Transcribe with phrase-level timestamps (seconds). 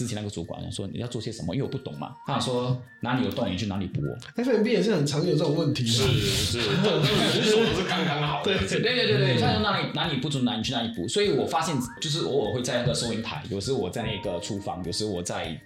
[0.00, 2.14] 之前那个主管说你要做些什么，因为我不懂嘛。
[2.26, 4.00] 他想说哪里有洞你去哪里补。
[4.42, 5.90] FMB 也是很常有这种问题的。
[5.90, 8.42] 是是，说不是刚刚好。
[8.42, 11.06] 对对对对对，他说哪里哪里不足哪里去哪里补。
[11.06, 15.60] 所以我发现就是偶尔会在那个收银台，有时我在那个厨房，有时我在。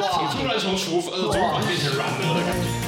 [0.00, 0.34] 哇！
[0.34, 2.87] 突然从厨呃主管变成软了的感觉。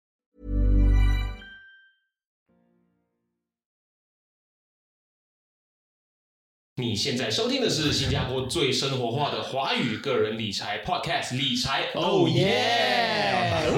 [6.81, 13.53] 你现在收听的是新加坡最生活化的华语个人理财 Podcast《理财哦耶》。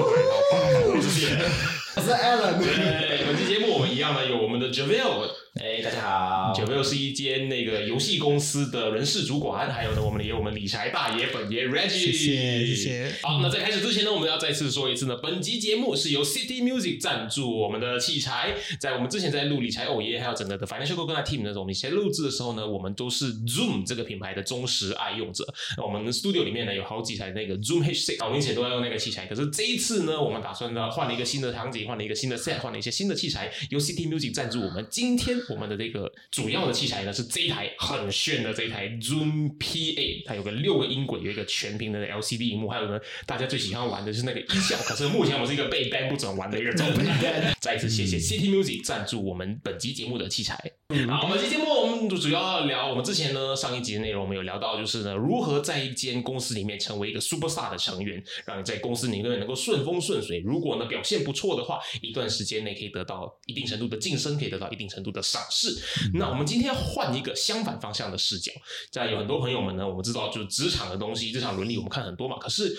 [1.96, 2.58] 我是 Alan。
[2.58, 5.28] 对，本期节目我们一样呢，有我们的 Javel。
[5.62, 6.52] 哎，大家好。
[6.52, 11.90] Javel 是一间那个游戏公司的人事主管，还有呢，我们也有我们理财大爷本爷 Reggie。
[11.90, 13.14] 谢谢谢谢。
[13.22, 18.56] 好，那在开始之前呢，我们要再次说一次呢，本集节目是由 City Music 赞助我们的器材。
[18.80, 25.46] 在我们之前在录理财哦耶，还有整个的 Financial Coconut Team 的时候，我们以前录制的时候呢，我们都是 Zoom 这个品牌的忠实爱用者。
[25.76, 29.26] 那我们 Studio 里面呢有好几台那个 Zoom H6，我们以前都要用那个器材。
[29.26, 34.84] 可是这一次呢，我们打算呢换了一个新的场景，换了一个新的 set，换了一些新的器材，由 City Music 赞助我们。
[34.90, 44.76] 今天我们的这个主要的器材呢是这一台很炫的这一台 Zoom PA，它有个六个音轨，有一个全屏的 LCD 荧幕，还有呢大家最喜欢玩的是那个音效。
[44.84, 47.54] 可是目前我是一个被 ban 不准玩的一个状态。
[47.60, 50.72] 再一次谢谢 City Music 赞助我们本集节目的器材。
[51.08, 60.38] 好，本期节目我们主要要聊我们之前呢上一集的内容，我们有聊到就是呢如何在一间公司里面成为一个 super star 的成员，让你在公司里面能够顺风顺水。
[60.46, 65.76] 如果呢表现不错的话，一段时间内可以得到一定程度的晋升，可以得到一定程度的赏识。
[66.14, 68.52] 那我们今天换一个相反方向的视角，
[68.92, 72.76] 在有很多朋友们呢，我们知道就是职场的东西，职场伦理我们看很多嘛，可是。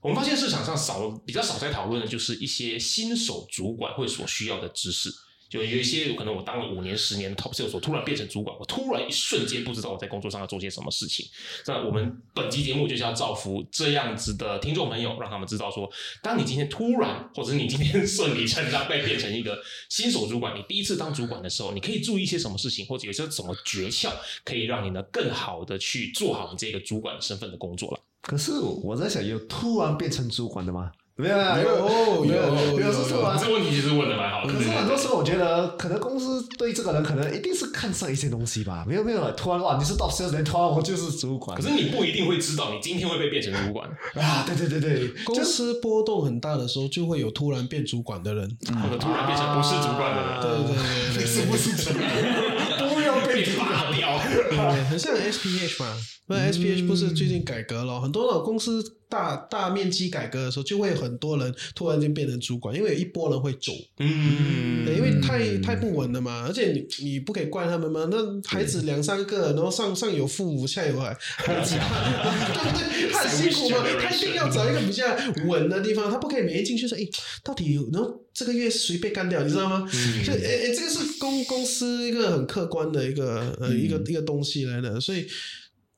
[0.00, 5.08] 我们发现市场上少比较少在讨论的就是一些新手主管会所需要的知识。
[5.48, 11.26] 就有一些有可能我当了五年、十年的 top sales，突然变成主管，我突然一瞬间不知道我在工作上要做些什么事情。
[11.66, 15.90] 那我们本集节目就是要造福这样子的听众朋友，让他们知道说，
[16.22, 24.10] 当你今天突然，或者是你今天顺理成章被变成一个新手主管，你第一次当主管的时候，你可以注意一些什么事情，或者有些什么诀窍，
[24.44, 28.00] 可以让你呢更好的去做好你这个主管身份的工作了。
[28.22, 30.90] 可是我在想，有突然变成主管的吗？
[31.16, 33.38] 没有啊，有有没有有没有是有突然。
[33.38, 34.52] 这问题其实问的蛮好的。
[34.52, 38.84] 可是很多时候，我觉得可能公司对这个人可能一定是看上一些东西吧。
[38.84, 41.56] 没有没有，突然哇，你是 top sales 人，突然我就是主管。
[41.56, 48.48] 可是你不一定会知道，你今天会被变成主管，啊，对对对对，公司波动很大的时候，就会有突然变主管的人。
[48.82, 52.92] 或者突然变成不是主管的人，对对对对，是不是主管？
[52.92, 54.18] 不要被被拔掉。
[54.50, 55.96] 对，很像 SPH 嘛。
[56.26, 68.16] 那 SPH 不是最近改革了，很多的公司大大面积改革的时候，就会有很多人突然间变成主管，因为有一波人会走，嗯，对因为太太不稳了嘛，而且你你不可以怪他们嘛，那
[68.48, 73.12] 孩子两三个，然后上上有父母，下有孩孩子， 对不对？
[73.12, 75.04] 他很辛苦嘛，他一定要找一个比较
[75.46, 77.06] 稳的地方，他不可以每天进去说，哎，
[77.42, 79.88] 到底然后这个月谁被干掉，你知道吗？
[80.24, 85.26] 就哎哎，这个是公公司一个很客观的一个呃一个一个东西来的，所以。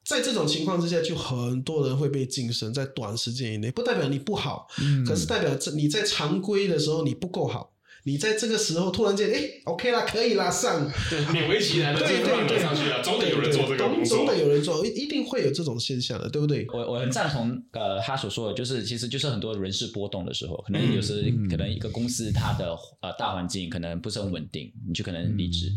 [0.06, 4.68] 在这种情况之下，就很多人会被晋升，在短时间以内，不代表你不好，
[5.04, 7.72] 可是代表这你在常规的时候你不够好，
[8.06, 10.88] 你在这个时候突然间，哎，OK 啦，可以啦，上，
[11.34, 14.36] 勉为其难的就突然没上去了，总得有人做这个工作总总得。
[14.38, 16.64] 有人做，一一定会有这种现象的，对不对？
[16.72, 25.72] 我我很赞同呃他所说的，就是其实就是很多人事波动的时候，可能有时、可能一个公司它的呃大环境可能不是很稳定，你就可能离职。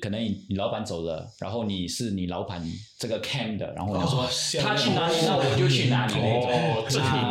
[0.00, 2.60] 可能你你老板走了，然后你是你老板
[2.98, 4.28] 这个 cam 的，然后你说、哦
[4.60, 6.40] 他去哪里，那我就去哪里那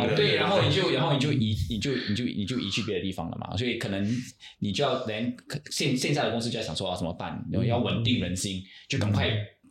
[0.08, 0.16] 种。
[0.16, 4.02] 对，然后你就然后你就移你就你就你就移去别的地方了嘛，所以可能
[4.58, 5.34] 你就要连
[5.70, 9.30] 现现在的公司就在想说啊怎么办，然后要稳定人心，就赶快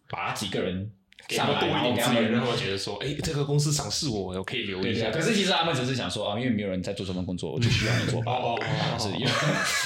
[0.10, 0.92] 把几个人
[1.28, 5.12] 给他们多一点资源，给他们让他们觉得说，哎，这个公司赏识我，我可以留一下。
[5.12, 8.32] 可是其实他们只是想说啊，因为没有人在做这份工作，我就需要你做吧。
[8.32, 9.32] 哦哦哦是因为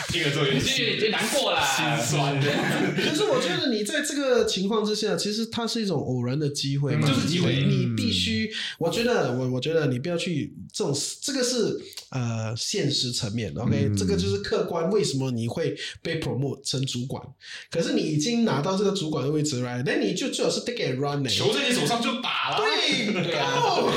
[0.09, 2.51] 听了之后有点就难过啦，心酸的。
[2.95, 11.79] 可是我觉得你在这个情况之下，其实它是一种偶然的机会就是机会你你必须去，我觉得我我觉得你不要去这种，这个是
[12.09, 17.23] 呃现实层面，OK，、这个就是客观，为什么你会被 promote 成主管？
[17.71, 19.83] 可是你已经拿到这个主管的位置，right？
[19.85, 22.57] 那你就最好是 take and run 呢、球在你手上就打了。
[22.57, 23.91] 对对啊 哦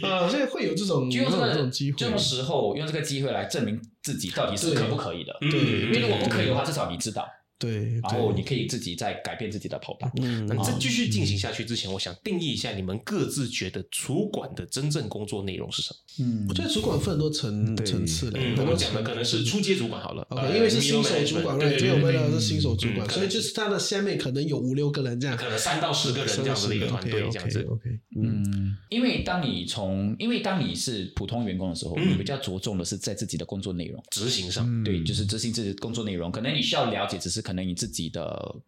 [0.00, 5.36] 对啊， 所以会有这种就用这个这种机会，这种时候用这个机会来证明自己到底是可不可以的。
[5.40, 7.26] 嗯对因为如果不可以的话，至少你知道，
[7.62, 10.10] 对，然后你可以自己再改变自己的跑道。
[10.20, 10.44] 嗯。
[10.46, 16.24] 那在继续进行下去之前，我想定义一下你们各自觉得主管的真正工作内容是什么？
[16.24, 16.46] 嗯。
[16.48, 20.26] 我觉得主管分很多层层次的，嗯，我们讲的可能是初阶主管好了。
[20.54, 27.62] 因为是新手主管对，我们聊的是新手主管，嗯所以就是他的下面可能有五六个人这样，可能三到十个人这样子的一个团队这样子。
[27.68, 32.12] OK，嗯，嗯，因为当你从，因为当你是普通员工的时候，嗯。
[32.12, 34.02] 你比较着重的是在自己的工作内容。
[34.10, 38.22] 执行上，对，就是执行自己的工作内容，可能你需要了解，只是可能你自己的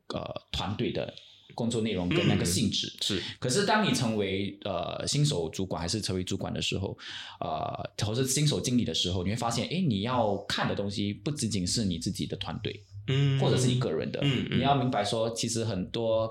[0.09, 0.23] 呃
[0.53, 1.13] 团队的
[1.55, 2.93] 工作内容跟那个性质。
[3.01, 6.97] 是可是当你成为呃新手主管还是成为主管的时候，
[7.41, 16.31] 呃，或是新手经理的时候，你会发现，哎，你要看的东西不仅仅是你自己的团队，嗯或者是你个人的，嗯嗯你要明白说，其实很多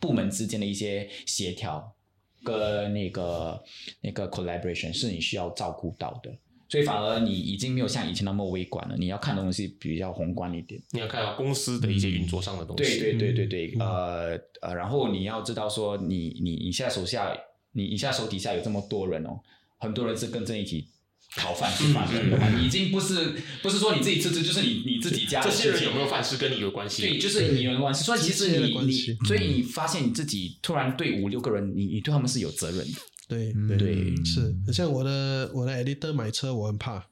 [0.00, 1.94] 部门之间的一些协调
[2.42, 3.62] 跟那个
[4.00, 6.36] 那个 collaboration 是你需要照顾到的。
[6.68, 10.80] 所以反而你已经没有像以前那么微观了，你要看的东西比较宏观一点。
[10.92, 12.98] 你要看到公司的一些运作上的东西。
[12.98, 17.36] 对对对对对，呃呃，然后你要知道说你，你你现在手下，
[17.72, 19.40] 你你现在手底下有这么多人哦，
[19.78, 20.88] 很多人是跟着一起
[21.36, 27.02] 讨饭吃饭的，你已经不是不是说你自己吃吃，就是你你自己家的事情这些人有没有饭吃跟你有关系？
[27.02, 28.04] 对，就是你有关系。
[28.04, 28.92] 所以其实你你，
[29.26, 32.98] 所以你发现你自己突然对五六个人，你你对他们是有责任的。
[33.26, 36.96] 对嗯对是，像我的我的 editor 买车，我很怕，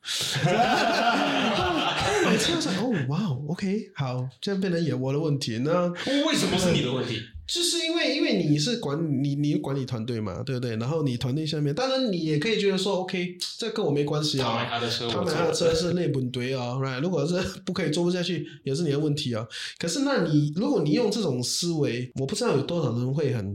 [2.24, 5.86] 买车是哦，哇哦，OK，好，这样变成也我的问题，那
[6.26, 7.18] 为什么是你的问题？
[7.44, 10.76] 就是因为因为你是管你你管理团队嘛，对不对？
[10.76, 14.78] 然后你团队下面，当然你也可以觉得说，OK，这跟我没关系他买啊。
[14.78, 17.00] 他的车，我他买他的坐车是内本堆啊，right？
[17.00, 17.34] 如果是
[17.66, 19.46] 不可以做不下去，也是你的问题啊。
[19.78, 23.54] 可是那你如果你用这种思维，我不知道有多少人会很，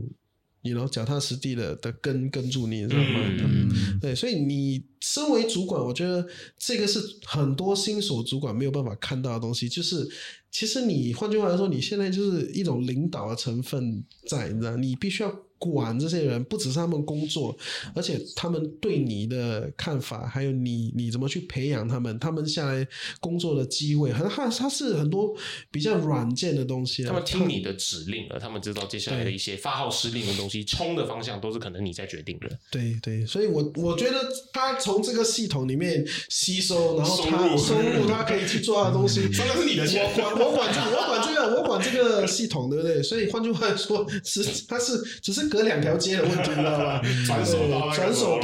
[0.68, 3.20] 你 you know 脚踏实地的的跟跟住你，你知道吗？
[3.40, 6.26] 嗯对，所以你身为主管，我觉得
[6.58, 10.08] 这个是很多新手主管没有办法看到的东西，就是
[10.50, 17.56] 其实你换句话来说，你现在就是一种领导的成分在，你知道，你必须要管这些人，不只是他们工作，
[17.94, 22.86] 而且他们对你的看法，还有你你怎么去培养他们，他们下来
[23.20, 25.34] 工作的机会，很他他是很多
[25.70, 27.08] 比较软件的东西啊。
[27.08, 32.48] 他们听你的指令了，他们知道接下来的一些发号施令的东西，冲的方向都是可能你在决定的。
[32.70, 34.18] 对对，所以我我觉得
[34.52, 39.28] 他从这个系统里面吸收，然后他收入收入，他可以去做他的东西。
[39.28, 43.02] 真的是你的钱我管我管这个，我管这个，我管这个系统，对不对？
[43.02, 47.00] 所以换句话说，是他是只是隔两条街的问题，你知道吗？
[47.26, 47.58] 转手
[47.94, 48.38] 转手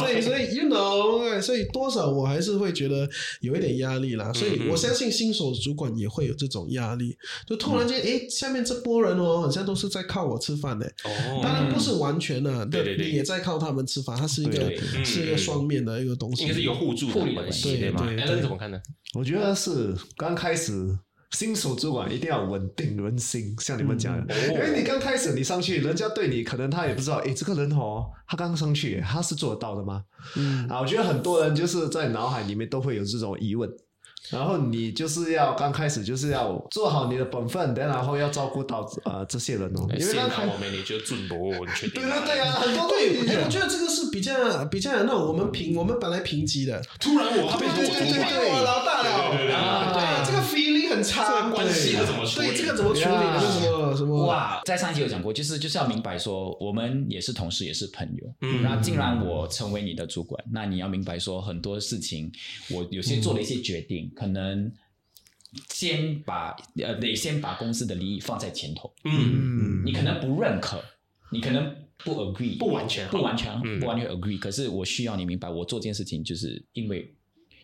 [0.00, 3.08] 对，所以 you know，所以多少我还是会觉得
[3.40, 4.32] 有一点压力啦。
[4.32, 7.16] 所嗯以我相信新手主管也会有这种压力，
[7.46, 10.86] 就突然间，诶，下面这波人哦，好像都是在靠我吃饭的。
[11.04, 14.72] 哦当然不是完全的，对对对你也在靠他们吃饭，它是一个
[15.04, 18.02] 是一个双面的一个东西，应该是有互助互利的关系，关系对吗？
[18.06, 18.80] 对对 a 对 l 怎么看呢？
[19.14, 20.72] 我觉得是刚开始
[21.30, 24.54] 新手主管一定要稳定人心，像你们讲的，嗯。
[24.54, 30.04] 因为你刚开始你上去，人家对你可能他也不知道，诶，这个人哦，他刚上去，他是做得到的吗？
[30.36, 30.66] 嗯。
[30.68, 33.70] 啊，我觉得很多人就是在脑海里面都会有这种疑问。
[34.28, 41.52] 然后你就是要刚开始就是要做好你的本分，然后要照顾到呃这些人哦，因为先刚开拿我们你觉得准不？
[41.64, 42.02] 你确定？
[42.02, 53.04] 对对对啊，很多对，我觉得这个是比较比较那种我们评 我们本来评级的，突然我对变成我主对对对，管，我老大了，对对对对啊，这个 feeling 很差，关系对怎么处理对，这个怎么处理？
[53.60, 54.26] 什么什么？
[54.26, 58.32] 哇，在上一集有讲过，就是就是要明白说，我们也是同事，也是朋友。
[58.42, 62.30] 嗯那既然我成为你的主管，那你要明白说，很多事情
[62.70, 64.72] 我有些做了一些决定，可能
[65.68, 68.92] 先把呃得先把公司的利益放在前头。
[69.04, 70.82] 嗯，嗯你可能不认可，
[71.32, 71.74] 你可能
[72.04, 74.38] 不 agree，不完全不完全嗯不完全 agree。
[74.38, 77.14] 可是我需要你明白，我做这件事情就是因为。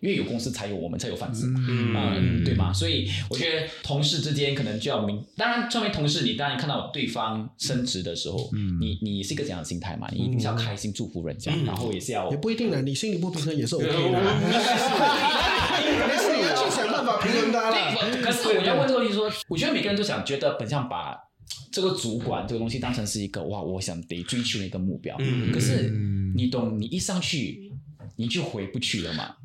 [0.01, 2.73] 因为有公司才有我们才有饭吃，嗯，对吗？
[2.73, 8.51] 所以我觉得同事之间可能就要明，当然作为同事，你当然看到对方升职的时候，
[8.81, 10.09] 你你是一个怎样的心态嘛？
[10.13, 14.17] 你一定是要开心祝福人家，然后也是要也不一定的，你心里不平衡也是 OK 对的，我
[16.09, 17.77] 但是你要去想办法平衡它了。
[18.23, 21.17] 可是我要问这个问题说，我觉得每个人都想觉得本想把
[21.73, 25.17] 这个主管这个东西当成是一个哇，我想得追求的一个目标。
[25.21, 25.91] 嗯可是
[26.35, 27.73] 你懂，你一上去
[28.17, 29.37] 你就回不去了嘛。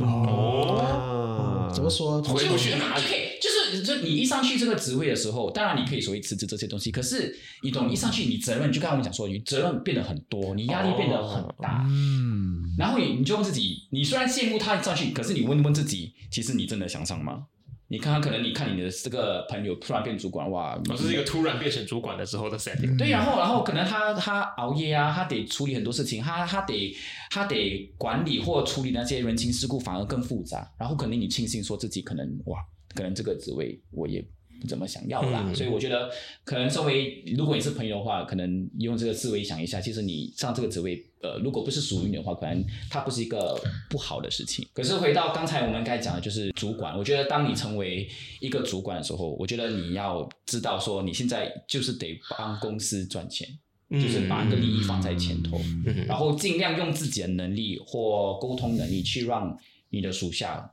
[0.00, 2.20] 哦怎么说？
[2.22, 17.44] 回不去哪里？OK，就是就是就你一上去这个职位的时候，当然你可以所谓辞职这些东西，可是你懂，一上去你责任，就刚才我们讲说，你责任变得很多，你压力变得很大，嗯，然后你你就问自己，你虽然羡慕他一上去，可是你问问自己，其实你真的想上吗？
[17.90, 22.98] 你看看，可能你看你的这个朋友突然变主管，哇，这是一个突然变成主管的时候的 setting。
[22.98, 26.94] 对，然后然后可能他他熬夜啊，他得处理很多事情，他他得
[27.30, 30.70] 他得管理或处理那些人情世故，反而更复杂。
[30.78, 32.58] 然后可能你庆幸说自己可能哇，
[32.94, 34.28] 可能这个职位我也不
[34.66, 35.44] 怎么想要啦。
[35.46, 36.10] 嗯所以我觉得，
[36.44, 43.60] 可能作为如果你是朋友的话，可能用这个思维想一下，其实你上这个职位，呃，如果不是属于你的话，可能它不是一个
[43.90, 44.66] 不好的事情。
[44.72, 46.96] 可是回到刚才我们该讲的，就是主管。
[46.96, 48.08] 我觉得当你成为
[48.40, 53.46] 一个主管的时候，我觉得你要知道说，你现在就是得帮公司赚钱。
[53.90, 59.56] 就是把你的利益放在前头，嗯然后尽量用自己的能力或沟通能力去让
[59.88, 60.70] 你的属下，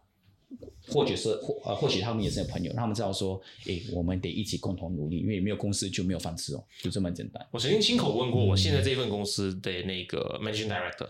[0.88, 7.46] 或者是或呃或许他们也是朋友，他们知道说，诶，我们得一起共同努力，因为没有公司就没有饭吃哦，就这么简单。
[7.52, 11.08] 我曾经亲口问过我现在这份公司的那个 managing director，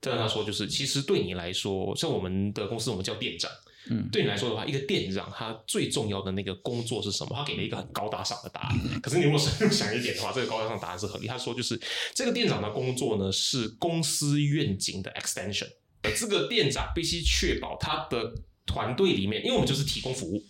[0.00, 3.50] 这样他说就是，其实对你来说，像我们的公司我们叫店长，
[3.90, 7.34] 嗯对你来说的话，一个店长他最重要的那个工作是什么？
[7.34, 8.78] 他给了一个很高大上的答案。
[9.02, 11.26] 可是你如果深入想一点的话，这个高大上的答案是合理。
[11.26, 11.80] 他说就是
[12.14, 15.68] 这个店长的工作呢是公司愿景的 extension，
[16.02, 18.32] 而这个店长必须确保他的
[18.68, 20.40] 团队里面，因为我们就是提供服务。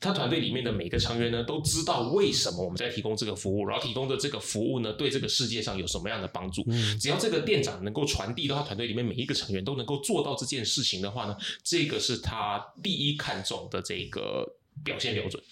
[0.00, 6.64] 他团队里面的每个成员呢，都知道为什么我们在提供这个服务，然后提供的这个服务呢，对这个世界上有什么样的帮助。
[7.00, 14.46] 只要这个店长能够传递到他团队里面每一个成员都能够做到这件事情的话呢，这个是他第一看重的这个
[14.84, 15.42] 表现标准。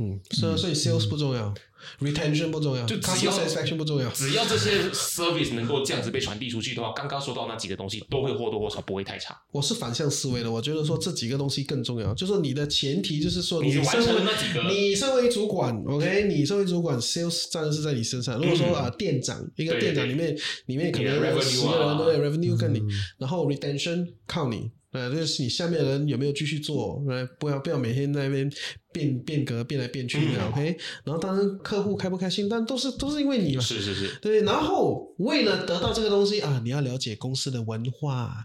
[0.00, 1.54] 嗯，所以所以 sales 不重要
[2.00, 4.08] ，retention 不重要，就只 customer 要 satisfaction 不重要。
[4.10, 9.36] 只要这些 service 能够这样子被传递出去的话，刚刚说到那几个东西都会或多或少不会太差。
[9.52, 18.38] 我是反向思维的，我觉得说这几个东西更重要，就是你的前提就是说你完成身为了那几个你身为主管，OK，你身为主管，sales 当然是在你身上。
[18.38, 22.82] 如果说啊、店长一个店长里面里面可能有 revenue 十个人，啊对 revenue 跟你，
[23.18, 24.70] 然后 retention 靠你。
[24.92, 27.00] 呃，就是你下面的人有没有继续做？
[27.08, 28.50] 呃，不要不要每天在那边
[28.92, 33.62] 变变革变来变去的、嗯 o k 然后当然客户开不开心，但都是都是因为你嘛。
[33.62, 38.44] 是是是，对，然后为了得到这个东西啊，你要了解公司的文化，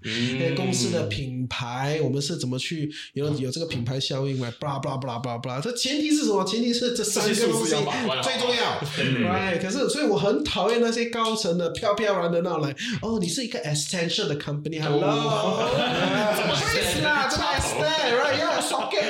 [0.56, 6.44] 公司的品牌，我们是怎么去有有这个品牌效应嘛？blah blah blah blah blah，这前提是什么？
[6.46, 7.72] 前提是这三个东西
[8.22, 8.80] 最重要。
[8.96, 12.70] 对可是所以我很讨厌那些高层的飘飘然的那种来，
[13.02, 15.00] 哦，你是一个 extension 的 company，hello，
[16.38, 17.28] 怎么意思啦？
[17.30, 18.40] 这个 extend，right？
[18.40, 19.10] 要 socket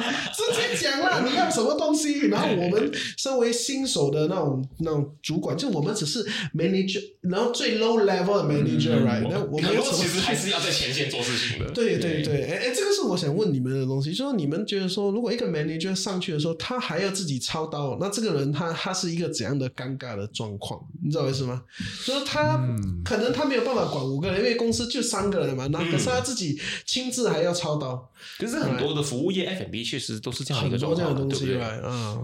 [0.00, 2.26] 直接讲啦，你要什么东西？
[2.28, 6.24] 然后我们身为新手的那种那种主管，就我们只是
[6.54, 9.26] manager，然后最 low level 的 manager，right？
[9.28, 11.70] 那我们其实还是要在前线做事情的。
[11.72, 20.80] 对对对，哎哎，这个是我想问你们的东西，就是你们觉得说，如果一个 manager 上去的时候，他还要自己操刀，那这个人他他是一个怎样的尴尬的状况？
[21.02, 21.62] 你知道我意思吗？
[22.06, 22.58] 就是他、
[23.04, 31.68] 可能他没有办法管五个人，因为公司就三个人嘛，那可是他自己亲自还要操刀，可是很多的服务业 F&B 确实都是这样的一个状况嘛，多这样的东西对不对？
[31.68, 32.20] 来啊。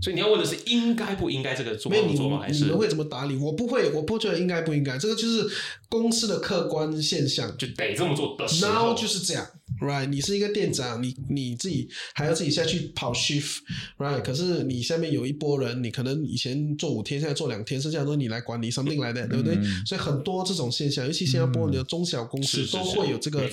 [0.00, 2.38] 所以你要问的是应该不应该这个做没有你做吗？
[2.40, 3.36] 还是你们会怎么打理？
[3.36, 5.48] 我不会，我不觉得应该不应该，这个就是
[5.88, 7.56] 公司的客观现象。
[7.56, 9.44] 就得这么做的时然候后就是这样
[9.80, 10.06] ，right？
[10.06, 14.22] 你是一个店长，你你自己还要自己下去跑 shift，right？
[14.22, 19.56] 可是你下面有一波人，你可能以前做五天，现在做两天，剩下都是你来管理，something 来的，对不对？
[19.86, 23.48] 所以很多这种现象，尤其新加坡你的中小公司都会有这个。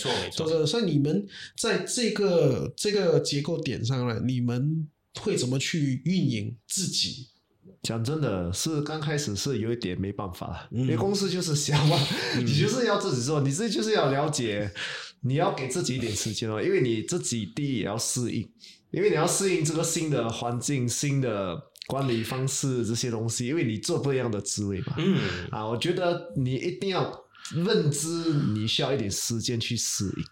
[0.65, 1.25] 所以你们
[1.57, 4.87] 在这个这个结构点上呢，你们
[5.19, 7.27] 会怎么去运营自己？
[7.81, 11.97] 讲真的是刚开始是有一点没办法，嗯因为公司就是小嘛，
[12.37, 14.71] 你就是要自己做，你自己就是要了解，
[15.21, 18.47] 你要给自己一点时间哦，因为你自己第一也要适应，
[18.91, 24.95] 因为你要适应这个新的环境、新的管理方式这些东西，因为你做不一样的职位嘛。
[24.97, 25.17] 嗯，
[25.51, 28.07] 啊，我觉得你一定要认知，
[28.53, 30.23] 你需要一点时间去适应。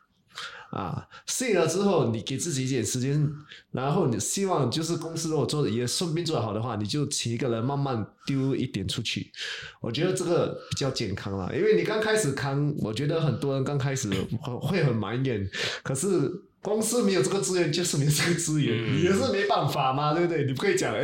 [0.73, 3.31] 啊，适应了之后，你给自己一点时间，
[3.71, 9.31] 然后你希望就是公司如果做的也顺便做得好的话，你就请一个人慢慢丢一点出去。
[9.79, 14.09] 我觉得这个比较健康了，因为你刚开始扛，我觉得很多人刚开始
[14.41, 15.47] 会会很埋怨，
[15.83, 16.31] 可是。
[16.63, 20.45] 公司没有这个资源，就是没有这个资源，嗯你也是没办法嘛，对不对？
[20.45, 21.03] 你不可以讲，哎，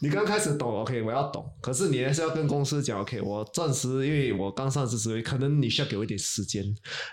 [0.00, 6.64] 你刚开始懂，OK，我要懂，可是你还是要跟公司讲，OK，我暂时因为我刚上市职位，可能你需要给我一点时间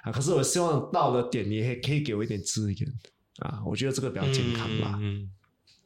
[0.04, 2.94] 啊，可是我希望到了点，你也可以给我一点资源
[3.40, 4.98] 啊，我觉得这个比较健康吧。
[5.02, 5.30] 嗯，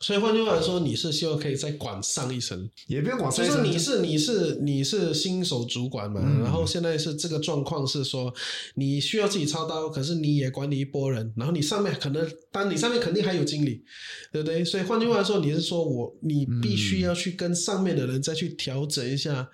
[0.02, 8.34] 所以换句话来说，你是希望可以再管上一层，也不用往就是上你是你是你是新手主管嘛，嗯然后现在是这个状况是说
[8.74, 13.84] 你需要自己操刀，可是你也管理一波人，然后你上面可能，当然你上面肯定还有经理，
[14.32, 14.66] 对不对？
[14.66, 19.48] 所以换句话说，你是说我你必须要去跟上面的人再去调整一下，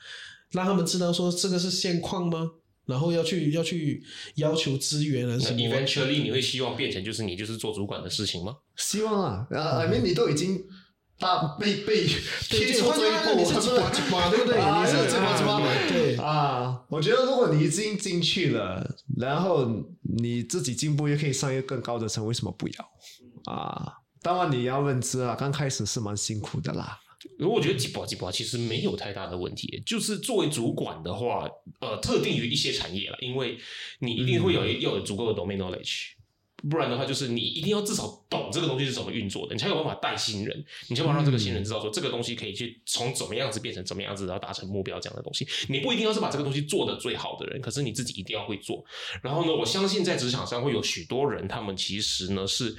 [0.52, 2.52] 让他们知道说这个是现况吗？
[2.88, 4.04] 然后要去要去
[4.36, 8.56] 要求资源还是那什么？eventually 你会希望变成就是你就是做主管的事情吗？
[8.76, 10.64] 希望啊，啊，I mean 你都已经
[11.20, 12.08] 大被被
[12.50, 14.58] 对踢对，出这一步，你是几把几把，对不对？
[14.58, 16.16] 啊你是这么这么对。
[16.16, 23.94] 啊，我觉得如果你已经进去了，然后你自己进步，又可以上一个更高的层，为什么不要啊？
[24.22, 27.00] 当然你要认知啊，刚开始是蛮辛苦的啦。
[27.38, 31.48] 如果我觉得几把几把其实没有太大的问题，就是作为主管的话，
[31.80, 33.58] 呃，特定于一些产业了，因为
[34.00, 36.14] 你一定会有、要有足够的 domain knowledge，
[36.70, 45.48] 不然的话，就是你一定要至少懂这个东西是怎么运作的，你才有办法带新人，你才有办法让这个新人知道说这个东西可以去从怎么样子变成怎么样子，然后达成目标这样的东西。
[45.70, 48.84] 你不一定要是把这个东西做的最好的人，可是你自己一定要会做。
[49.22, 52.76] 然后呢，我相信在职场上会有许多人，他们其实呢是。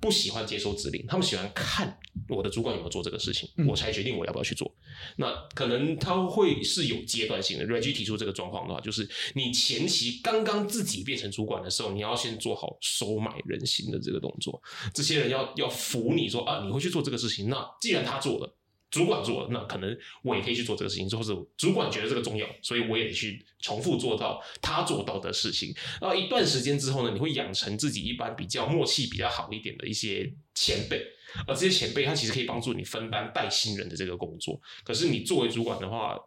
[0.00, 4.72] 不喜欢接收指令，他们喜欢看我的主管有没有做这个事情，我才决定我要不要去做。
[5.16, 7.66] 那可能他会是有阶段性的。
[7.66, 14.60] Reggie 提出这个状况的话，就是你前期刚刚自己变成主管的时候，你要先做好收买人心的这个动作。
[14.94, 17.48] 这些人要要服你说啊，你会去做这个事情。
[17.48, 18.57] 那既然他做了。
[18.90, 25.74] 主管做，那可能我也可以去做这个事情，或者主管觉得这个重要，所以我也得去重复做到他做到的事情。
[26.00, 31.04] 然后一段时间之后呢，你会养成自己一般比较默契比较好一点的一些前辈，
[31.46, 34.60] 而这些前辈他其实可以帮助你分担带新人的这个工作。
[34.84, 36.18] 可是你作为主管的话，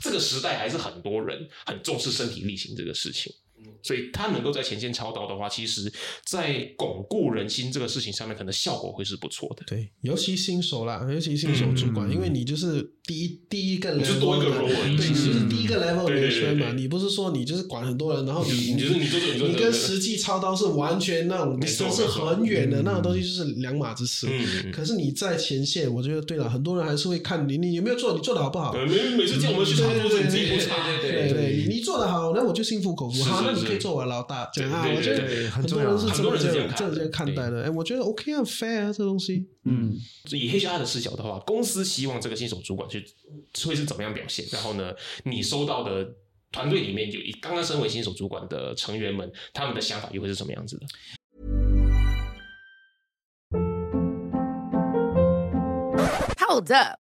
[0.00, 3.32] 这个时代还是很多人很重视身体力行这个事情。
[3.82, 5.92] 所以他能够在前线操刀的话，其实，
[6.24, 9.64] 在巩固人心这个事情上面，可能效果会是不错的。
[9.66, 24.28] 对，尤其新手啦，尤其新手主管，因为你就是第一第一个 level，就多一个的 role 对，你就是第一个 level 对对对 management 嘛，你不是说你就是管很多人，然后你 你就是你你跟实际操刀是完全那种没错 distance 是很远的那种东西，就是两码子事。
[24.30, 28.72] 嗯可是你在前线，我觉得对了，很多人还是会看你你有没有做，你做的好不好。
[28.72, 33.22] 对，每每次见我们去查做事，你自己不查，对对，你你做的好，那我就心服口服。
[33.24, 37.64] 好，那你可以是做我老大，啊，对对我觉得对很多人是很多人是这样这样看待的。
[37.64, 39.48] 哎，我觉得 OK 啊，fair 啊，这东西。
[39.64, 39.94] 嗯，
[40.30, 43.04] 以 HR 的视角的话，公司希望这个新手主管去
[43.64, 44.44] 会是怎么样表现？
[44.52, 44.92] 然后呢，
[45.24, 46.06] 你收到的
[46.50, 50.86] 团队里面有一刚刚身为新手主管的成员们，他们的想法又会是什么样子的
[56.38, 57.01] ？Hold up.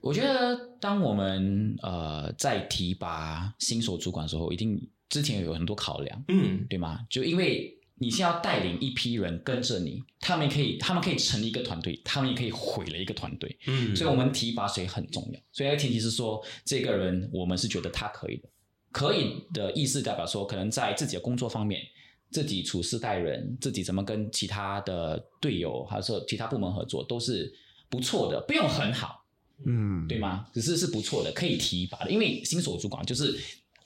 [0.00, 7.00] 我觉得，当我们呃在提拔新手主管的时候，一定之前有很多考量，嗯，对吗？
[7.10, 13.58] 就因为你是要带领一批人跟着你，他们可以，他们可以成立一个团队，他们也可以毁了一个团队。
[13.66, 15.40] 嗯所以我们提拔谁很重要。
[15.50, 18.48] 所以前提是说，这个人我们是觉得他可以的，
[18.92, 21.82] 可以的意思代表说，可能在自己的工作方面，
[22.30, 27.52] 自己处事待人，自己怎么跟其他的队友，还是其他部门合作，都是
[27.90, 29.17] 不错的，不用很好。
[29.66, 30.46] 嗯，对吗？
[30.52, 33.38] 只是是不错的，可以提拔的，因为新手主管就是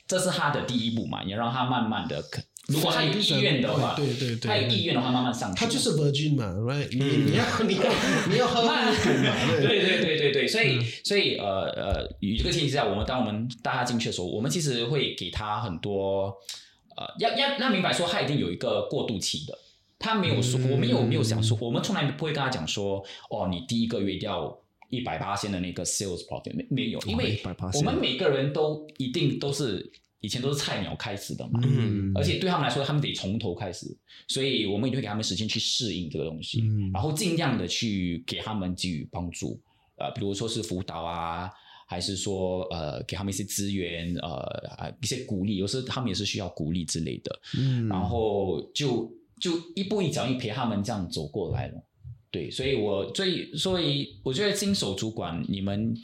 [0.07, 2.23] 这是他的第一步嘛，你要让他慢慢的，
[2.67, 6.87] 如果他有意愿的话，对对对对他有意愿的话，慢慢上去，他就是 virgin 嘛，right？
[6.91, 7.93] 你你要你要
[8.29, 8.73] 你要喝嘛，
[9.61, 9.83] 对对。
[10.03, 16.33] 对对对对，所以所以呃呃，与这个前提之下，我们当我们带他进去的时候，我们其实会给他很多
[16.95, 19.57] 呃，要要要明白说，他一定有一个过渡期的。
[19.99, 24.57] 他没有说，我们有没有想说，我们从来不会跟他讲说，哦，你第一个月一定要
[24.93, 27.41] 一百八千的那个 sales profit 没没有，因为
[27.73, 32.11] 我们每个人都一定都是以前都是菜鸟开始的嘛，嗯。
[32.13, 33.87] 而且对他们来说，他们得从头开始，
[34.27, 36.91] 所以我们一定会给他们时间去适应这个东西，嗯。
[36.93, 39.59] 然后尽量的去给他们给予帮助，
[39.97, 41.49] 呃，比如说是辅导啊，
[41.87, 44.29] 还是说呃给他们一些资源，呃
[44.77, 47.87] 啊一些鼓励，有时候他们也是需要鼓励之类的，嗯。
[47.89, 51.83] 然后就就一步一脚印陪他们这样走过来了。
[52.33, 55.95] 对，所以我最所以我觉得新手主管你们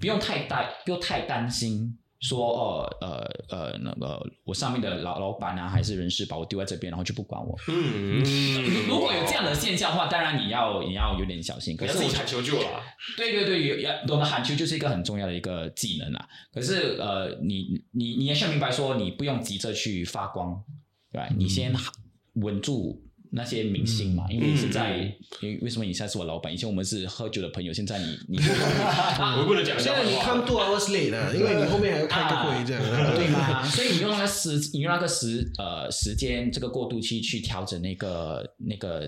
[0.00, 1.96] 不用太担不用太担心。
[2.20, 7.54] 说哦呃呃那个我上面的老老板啊还是人事把我丢在这边，然后就不管我。
[7.68, 8.24] 嗯，
[8.88, 11.76] 如果有这样的现象的话，当然你要你要有点小心。
[11.76, 12.80] 可是我喊求救了。
[13.18, 16.26] 对对对，有要懂得喊求就是一个很重要的一个技能啊。
[16.50, 20.64] 可是呃，你你你也需要明白说，你不用急着去发光，
[21.12, 21.28] 对吧？
[21.36, 21.74] 你先
[22.36, 23.02] 稳住
[23.36, 24.98] 那些明星嘛，因为是在，
[25.40, 26.52] 因为为什么你现在是我老板？
[26.52, 28.38] 以前我们是喝酒的朋友，现在你 你
[29.18, 32.82] 我又不能讲现在你 come two hours late 了，因为你后面还要开个会这样，
[33.16, 33.64] 对吗？
[33.64, 39.00] 所以你用那个时，你用那个时呃时间这个过渡期去调整那个那个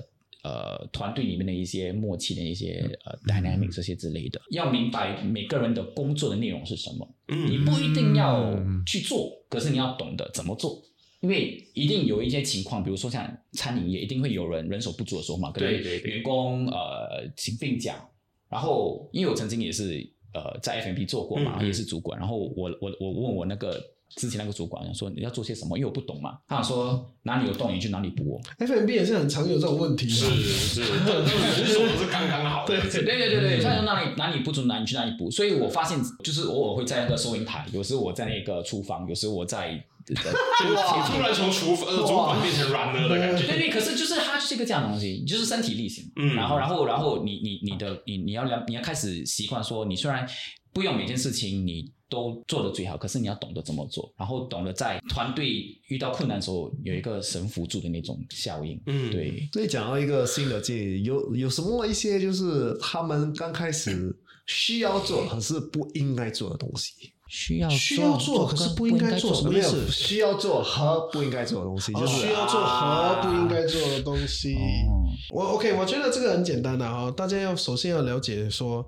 [0.43, 7.09] 呃团队里面的一些默契的一些呃 dynamic 这些之类的，要明白每个人的工作的内容是什么。
[7.29, 8.55] 嗯你不一定要
[8.87, 10.83] 去做，可是你要懂得怎么做。
[11.21, 18.07] 因为一定有一些情况，比如说像餐饮业，一定会有人人手不足的时候嘛，可能对对对员工呃请病假，
[18.49, 23.83] 然后因为我曾经也是呃在 F&B 做过嘛，嗯然后也是主管，然后我我我问我那个
[24.15, 28.41] 之前那个主管说你要做些什么，因为我不懂嘛，他想说哪里有洞你去哪里补哦。
[28.59, 30.13] F&B 也是很常有这种问题的。
[30.13, 32.79] 是是，人手都是刚刚好的。
[32.83, 39.83] 对对对对，他说哪里哪里不足哪里去哪里补，所以我发现就是偶尔会在那个收银台，有时我在那个厨房，有时我在。
[40.75, 41.07] 哇！
[41.09, 43.47] 突然从厨呃主管变成软了的感觉。
[43.47, 46.11] 对对，可是就是它就是一个这样的东西，就是身体力行。
[46.17, 50.29] 嗯然后然后然后你你你的你你要了你要开始习惯说，你虽然
[50.73, 58.81] 不用每件事情你都做的最好，可是你要懂得怎么做，然后懂得在团队遇到困难的时候有一个神辅助的那种效应。
[58.87, 59.49] 嗯对。
[59.53, 64.17] 所以讲到一个新的建议，有有什么一些就是他们刚开始
[64.47, 66.93] 需要做，可是不应该做的东西？
[67.29, 69.53] 需要需要做可是不应该做什么
[69.91, 74.55] 需要做和不应该做的东西，哦就是需要做和不应该做的东西。
[74.55, 78.87] 哦我 OK，我觉得这个很简单的哈，大家要首先要了解说，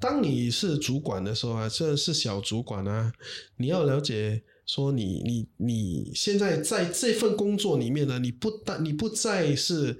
[0.00, 3.12] 当你是主管的时候啊，这是小主管啊，
[3.58, 9.98] 你要了解说你你你现在在这份工作里面呢，你不但你不再是。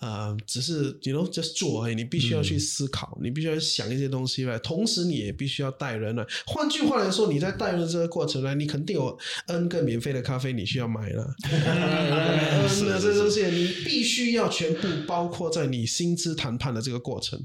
[0.00, 6.24] 呃，只是 you know just 做而已，你必须要去思考，你必须要想一些东西来，同时你也必须要带人了。
[6.46, 17.38] 换句话来说，你在带人的这个过程呢，你肯定有 N 个免费的咖啡你需要买了， 嗯，那这东西你必须要全部包括在你薪资谈判的这个过程。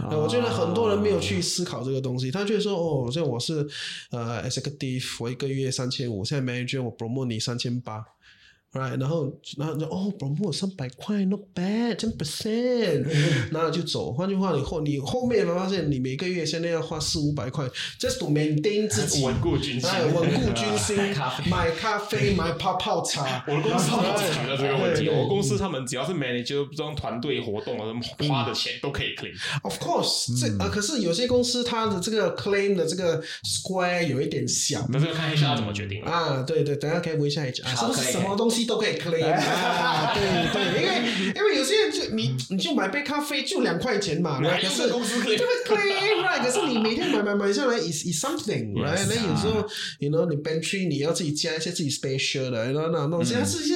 [0.00, 3.66] 呃我觉得很多人没有去思考这个东西，他觉得说哦，像我是
[4.10, 8.04] 呃 executive，我一个月三千五，现在 manager 我 promote 你三千八。
[8.72, 13.04] right，然后然后就哦，promote 三百块，not bad，ten percent，
[13.50, 14.12] 然后就走。
[14.12, 17.66] 换句话，以后你后面发现你每个月现在要花四五百块
[17.98, 20.96] ，just to maintain 自己稳固军心哎，稳固军心，
[21.50, 23.44] 买咖啡，买泡泡茶。
[23.48, 27.86] 我的公司他们只谈到这个问题，我公司他们只要是 manager 这种团队活动啊，
[28.28, 29.34] 花的钱都可以 claim。
[29.62, 34.86] Of course，这啊，可是有些公司它的这个 claim 的这个 square 有一点小。
[34.88, 36.10] 那这个看一下怎么决定了。
[36.10, 40.12] 啊，对对，等下可以问一下 HR，是不是好可以什么东西都可以 claim 啊？
[40.14, 40.22] 对
[40.52, 44.40] 对，因为因为有些人就你你就买杯咖啡就两块钱嘛？
[44.40, 46.42] 可是公司 claim 对不 claim right？
[46.42, 49.06] 可是你每天买买买下来 is is something right？
[49.08, 49.66] 那有时候
[49.98, 53.74] you know 你 pantry 你要自己加一些自己 special 的，然后那种东西，它是一些。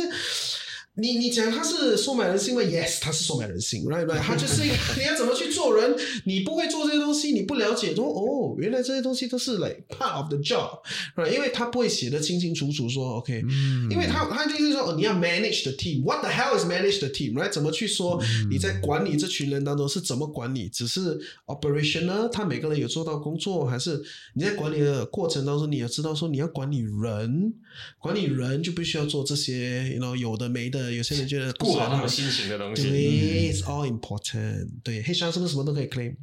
[0.98, 11.30] 你你讲他是收买人性吗？Yes，他是收买人性，right right，他就是一个 你要怎么去做人，你不会做这些东西，你不了解，说哦，原来这些东西都是 like part of the job，right？
[11.30, 13.44] 因为他不会写的清清楚楚说 OK，、
[13.90, 17.50] 因为他他就是说、哦、你要 manage the team，what the hell is manage the team，right？
[17.52, 20.66] 怎么去说你在管理这群人当中是怎么管理？
[20.70, 27.52] 只是 operational，他每个人有做到工作，还是你在管理的过程当中，你要知道说你要管理人，
[27.98, 30.86] 管理人就必须要做这些，you know 有的没的。
[30.90, 32.83] 有些人觉得不顾好他们心情的东西。
[32.83, 34.68] 对，it's all important。
[34.83, 36.14] 对，HR 是不是什么都可以 claim？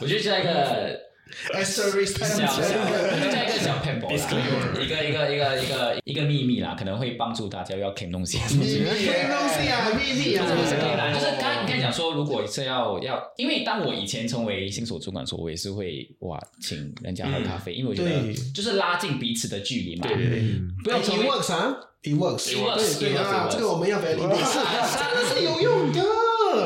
[0.00, 1.00] 我觉得加一个
[1.52, 4.16] Asterisk 小小，我就加一个小 pebble 啦，
[4.80, 8.38] 一个一个一个一个一个秘密啦，可能会帮助大家要 claim 东西。
[8.54, 10.46] 秘密东西啊，秘密啊，
[11.12, 20.06] 就是刚你刚才讲说，如果是要要，因为当我以前成为新手主管的时候，我也是会哇请人家喝咖啡，因为我觉得就是拉近彼此的距离嘛。
[20.06, 20.42] 对对对，
[20.84, 22.52] 不要 It 成为 works 啊，It works，
[23.00, 26.02] 对对啊，这个我们要 validate，是真的 是有用的。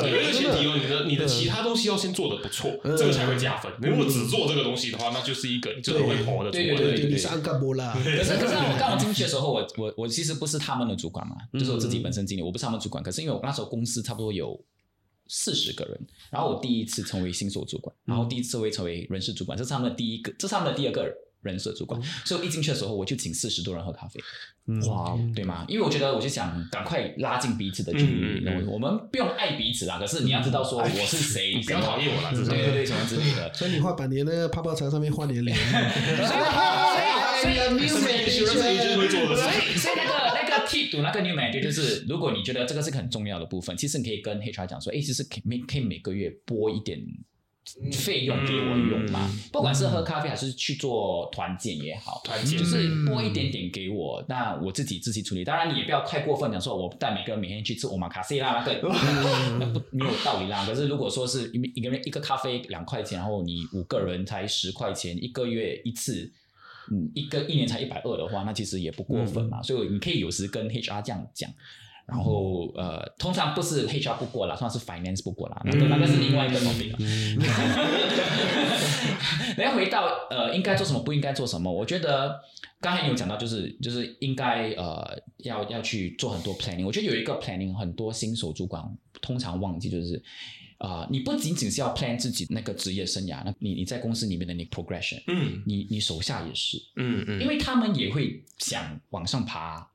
[0.00, 3.72] 的，有一个前提哦，你的你的其他东西要先做的不错，这个才会加分。
[3.80, 6.76] 你如果只做这个东西的话，那就是一个你真的会活的主管。
[6.76, 13.02] 对对对，你是安干波啦，可是可是 我刚好进去的时候，我我我其实不是他们的主管嘛，就是我自己本身经理，我不是他们主管。
[13.02, 14.62] 可是因为我那时候公司差不多有
[15.28, 22.00] 四十个人，然后我第一次成为新手主管，然后第一次会成为人事主管，这是他们的第一个，这是他们的第二个人事主管。
[22.24, 24.20] 所以我一进去的时候，我就请四十多人喝咖啡，
[24.88, 25.64] 哇，对吗？
[25.68, 33.52] 因为我觉得我就想赶快拉近彼此的距离，嗯嗯我我们不用爱彼此啦，可是你要知道说我是谁，你不要讨厌我啦对对对，什么之类的。
[33.54, 35.56] 所以你画板你的那个泡泡茶上面画你的脸，
[37.40, 37.70] 所以那个
[40.34, 46.98] 那个 tip 那个 new manager 就是，如果你觉得这个是个很重要的部分，其实你可以跟 HR 讲说，哎，其实可以每可以每个月拨一点
[47.92, 55.44] 费用给我用嘛，不管是喝咖啡还是去做团建也好，团建就是拨一点点给我，那我自己自己处理。
[55.44, 58.88] 当然你也不要太过分，讲说我带每个人每天去吃欧玛卡西啦，那个
[59.58, 60.64] 那不没有道理啦。
[60.66, 66.32] 可是如果说是一一个人一个咖啡两块钱，然后你五个人才十块钱，一个月一次。
[66.92, 69.62] 嗯，一个一年才一百二的话，那其实也不过分嘛。
[69.62, 71.48] 所以你可以有时跟 HR 这样讲，
[72.10, 76.98] 然后呃，通常不是 HR 不过啦，通常是 Finance 不过啦，那个那个是另外一个 topic 了。
[79.56, 82.40] 然后回到呃，应该做什么，不应该做什么，我觉得
[82.80, 86.84] 刚才有讲到，就是就是应该呃要要去做很多 planning。
[86.84, 88.82] 我觉得有一个 planning，很多新手主管
[89.20, 90.20] 通常忘记，就是
[90.78, 99.86] 啊、呃你不仅仅是要 plan 自己那个职业生涯，那你你在公司里面的那个 progression，嗯你你手下也是，嗯嗯，因为他们也会想往上爬。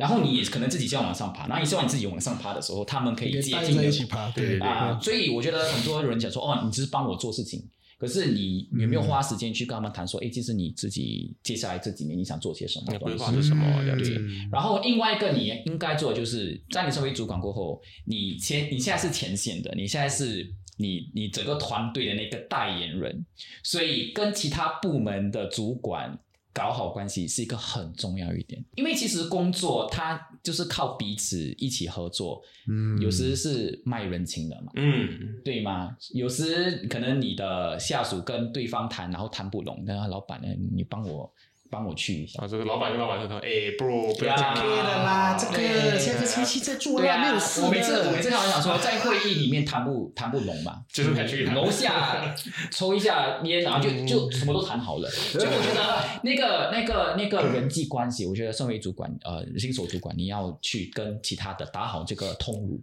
[0.00, 7.62] 然后你也可能自己先往上爬，然后你希望你自己往上爬的时候，他们可以接近你一起爬，对对啊，所以我觉得很多人讲说，哦，你只是帮我做事情，
[7.98, 13.14] 可是你有没有花时间去跟他们谈说，哎、其实你自己接下来这几年你想做些什么规？
[13.14, 13.62] 划是什么？
[13.82, 14.18] 这样对子。，
[14.50, 23.26] 然后另外一个你应该做的就是，在你成为主管过后，你前你现在是前线的，你现在是你你整个团队的那个代言人，
[23.62, 26.18] 所以跟其他部门的主管
[26.52, 34.72] 搞好关系是一个很重要一点，因为其实工作它就是靠彼此一起合作，嗯有时是卖人情的嘛。
[34.74, 35.96] 嗯，对吗？
[36.12, 41.32] 有时可能你的下属跟对方谈，然后谈不拢，那老板呢，你帮我
[41.70, 42.42] 帮我去一下。
[42.42, 44.54] 啊，这个老板跟老板说，哎，bro，不要这样。
[44.54, 47.66] 可以的啦，这个下个星期再做啦，没有事的。
[47.66, 52.34] 我每次我每次开玩笑说，在会议里面谈不谈不拢嘛，就是可以去谈楼下
[52.72, 55.08] 抽一下烟，然后就就什么都谈好了。
[55.08, 62.82] 所以我觉得那个那个那个人际关系，我觉得身为主管呃新手主管，你要去跟其他的打好这个通路，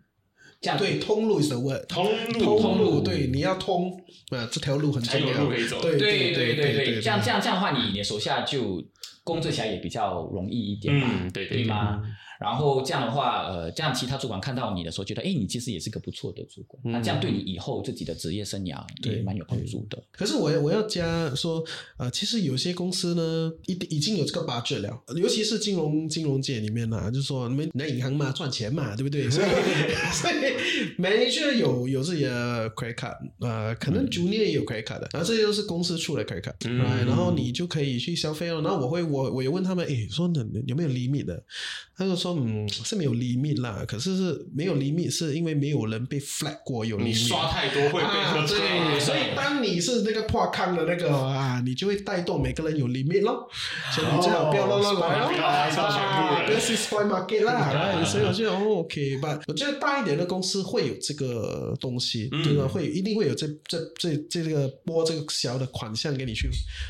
[0.60, 5.82] 这样对，通路 is the word，通路通路，对，你要通呃，这条路很重才有要，路可以走。
[5.82, 8.84] 对对对对对这样这样这样的话，你你手下就
[9.24, 12.02] 工作起来也比较容易一点嘛，嗯对对对吗？
[12.39, 20.02] 然后这样的话，呃，这样其他主管看到你的时候，觉得哎，你其实也是个不错的主管，那这样对你以后自己的职业生涯也蛮有帮助的。
[20.12, 21.63] 可是我我要加说，
[21.97, 29.30] 呃，其实有些公司呢，已已经有这个 budget 了，尤其是金融金融界里面呢、就是说你们来银行嘛，赚钱嘛，对不对？
[29.30, 29.47] 所以
[30.13, 30.36] 所以
[31.02, 38.62] manager 有有自己的 credit card，呃，可能 junior 也有 credit card 的，然后这些都是公司出的 credit card，、嗯然后你就可以去消费了。
[38.62, 41.43] 然后我会我我也问他们，哎，说呢有没有 limit 的？
[41.95, 47.04] 他就说嗯是没有 limit 啦，可是是没有 limit 是因为没有人被 flag 过有 limit。
[47.04, 53.48] 你刷太多会被喝啊，对，所以当你是那个破康的那个啊，你就会带动每个人有 limit 咯，
[53.94, 62.68] 所以你最好不要乱乱来咯，不要害到全部人啊不要去 spoil market 啦 所以我觉得哦，OK，吧，我觉得大一点的公司会有这个东西，嗯对吧？
[62.68, 66.50] 会一定会有这这这这个拨这个小的款项给你去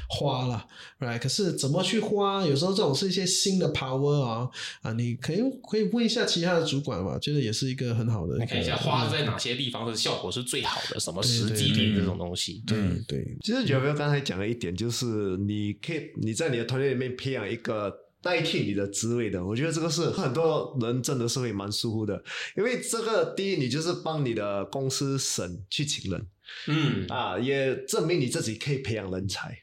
[0.10, 0.65] 花了
[1.00, 1.19] ，right？
[1.19, 2.45] 可是怎么去花？
[2.45, 4.47] 有时候这种是一些新的 power 啊
[4.82, 8.37] 啊，你可以可以问一下其他的主管嘛，觉得也是一个很好的。
[8.37, 12.63] 你看一下花在哪些地方的效果是最好的，什么实际点这种东西。
[12.65, 15.05] 对对，其实有没有刚才讲的一点，就是
[15.37, 22.23] 你可以你在你的团队里面培养一个代替你的职位的，我觉得这个是很多人真的是会蛮疏忽的，
[22.55, 26.25] 因为这个第一，你就是帮你的公司省去请人
[26.67, 29.57] 嗯，啊，也证明你自己可以培养人才。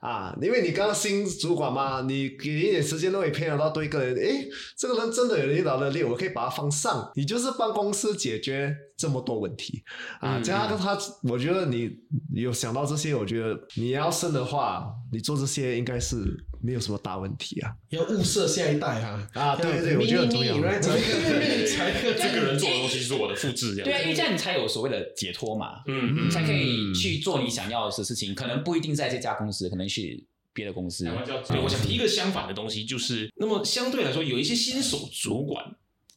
[0.00, 9.82] 啊，因为你刚刚新主管嘛，你给一点时间都可以培养到对一个人，诶，这个人真的有领导能力，我可以把他放上，你就是帮公司解决这么多问题
[10.20, 10.38] 啊。
[10.38, 11.90] 嗯这样他，我觉得你
[12.34, 16.16] 有想到这些，我觉得你要升的话，你做这些应该是
[16.66, 17.72] 没有什么大问题啊。
[17.90, 20.56] 要物色下一代哈啊对对对我觉得很重要。
[20.56, 31.04] 一个才这个人做的东西是我的复制，这样对啊，因为这样你才有所谓的解脱嘛，嗯嗯才可以去做你想要的事情，可能不一定在这家公司，可能去别的公司。
[31.04, 35.64] 对，我想提一个相反的东西，就是那么相对来说，有一些新手主管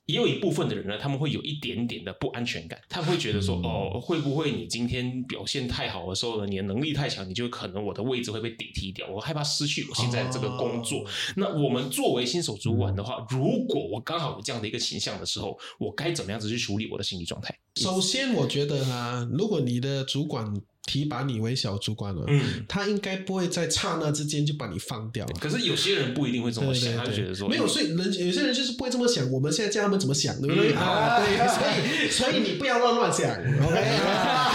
[0.10, 11.06] 也有一部分的人呢，他们会有一点点的不安全感，他们会觉得说，哦，会不会你今天表现太好的时候呢，你的能力太强，你就可能我的位置会被顶替掉，我害怕失去我现在这个工作。
[11.36, 17.56] 那我们作为新手主管的话，如果我刚好有这样的一个倾向的时候，我该怎么样子去处理我的心理状态？
[17.76, 20.52] 首先，我觉得啊，如果你的主管
[20.89, 25.23] 提拔你为小主管了，嗯他应该不会在刹那之间就把你放掉。
[25.39, 29.30] 可是有些人不一定会这么想，他觉得说，没有，哎所以人有些人就是不会这么想。
[29.32, 31.19] 我们现在教他们怎么想，对不对、嗯啊？
[31.19, 33.78] 对，所以所以你不要乱乱想，OK？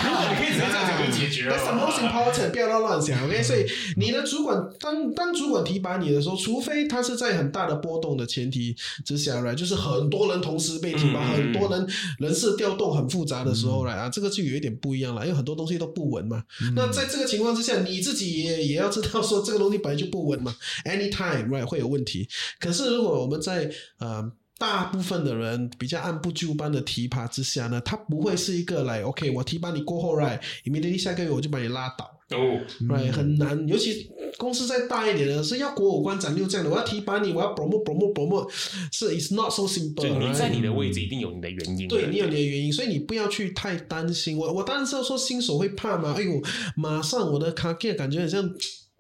[0.05, 3.41] 如 果你可以直接这样讲就解决了 That's the most important，不要乱乱想，OK？
[3.41, 3.65] 所以
[3.97, 11.87] 你的主管当当主管提拔你的时候，除非他是在很大的波动的前提之下来，就是很多人同时被提拔，嗯很多人
[12.19, 16.45] 人事调动很复杂的时候来啊，这个就有一点不一样了，因为很多东西都不稳嘛。
[16.75, 22.29] 那在这个情况之下，你自己也也要知道说这个东西本来就不稳嘛，anytime right 会有问题。
[22.59, 24.33] 可是如果我们在呃。
[24.57, 33.67] 大部分的人比较按部就班的提拔之下呢，他不会是一个来 OK，我提拔你过后，right，immediately 下个月我就把你拉倒哦，，right，很难。
[33.67, 38.51] 尤其公司再大一点的，是要国五官长六这样的，我要提拔你，我要 promote promote promote，
[38.93, 40.33] 是 it's not so simple 对，你？
[40.35, 44.37] 在你的位置一定有你的原因，对你有你的原因，所以你不要去太担心。
[44.37, 46.43] 我我当然知道说新手会怕嘛，哎呦，
[46.77, 48.53] 马上我的卡 K 感觉好像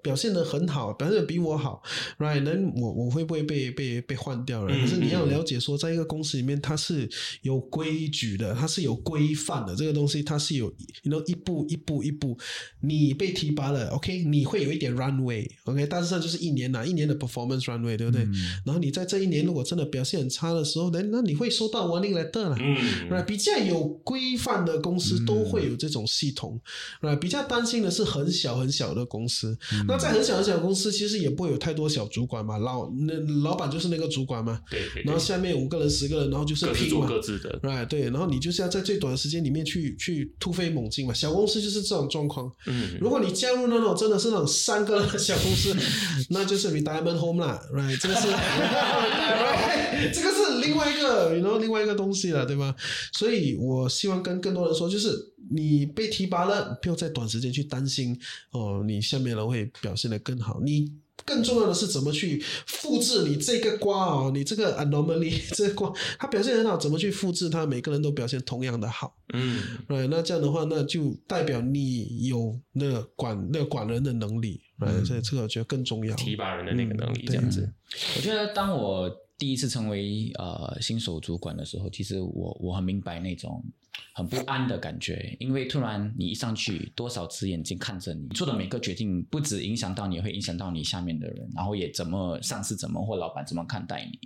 [0.05, 1.83] 表现的很好，表现的比我好
[2.19, 2.43] ，right？
[2.43, 4.75] 那我我会不会被被被换掉了？
[4.77, 7.09] 嗯可是你要了解说，在一个公司里面，它是
[7.41, 10.71] 有规矩的，它是有规范的，这个东西它是有，
[11.03, 12.37] 你 know 一步一步一步，
[12.83, 18.29] 你被提拔了，OK，你会有一点 runway，OK，、但是这就是一年呐、一年的 performance runway，对不对？
[18.67, 22.57] 然后你在这一年如果真的表现很差的时候，那那你会收到 warning letter 了。
[22.61, 22.77] 嗯
[23.09, 26.61] ，right，比较有规范的公司都会有这种系统。
[27.01, 29.57] right，比较担心的是很小很小的公司。
[29.89, 37.07] 那在很小很小的公司，其实也不会有太多小主管嘛，老那老板就是那个主管嘛，对对对然后下面五个人、十个人，然后就是各嘛。
[37.09, 41.15] 各自的，right，对，然后你就是要在最短的时间里面去去突飞猛进嘛。
[41.15, 42.51] 小公司就是这种状况。
[42.67, 45.75] 嗯，如果你加入那种真的是那种三个人的小公司，
[46.31, 48.01] 那就是 retirement home 啦，right？
[48.01, 52.75] 这个是 right，这个是另外一个，然后另外一个东西了，对吧？
[53.13, 55.17] 所以我希望跟更多人说，就是
[55.51, 58.19] 你被提拔了，不要在短时间去担心
[58.51, 60.93] 哦，你下面人会表现得更好，你。
[61.25, 67.65] 更重要的是怎么去复制你这个瓜哦，你这个 anomaly 这个瓜，他表现很好，怎么去复制他？
[67.65, 69.17] 每个人都表现同样的好。
[69.33, 76.15] 嗯，right，那这样的话，那就代表你有那个管那个管人的能力，right，、所以这个我觉得更重要。
[76.17, 77.73] 提拔人的那个能力，嗯这样子，
[78.17, 83.65] 我觉得当我第一次成为呃新手主管的时候，其实我我很明白那种
[84.13, 94.19] 很不安的感觉，因为突然你一上去，多少只眼睛看着你，做的每个决定不止影响到你，也会影响到你下面的人，然后也怎么上司怎么或老板怎么看待你。